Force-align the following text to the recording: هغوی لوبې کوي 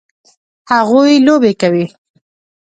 هغوی 0.71 1.13
لوبې 1.25 1.51
کوي 1.61 1.85